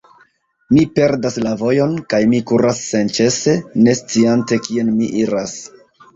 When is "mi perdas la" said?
0.77-1.51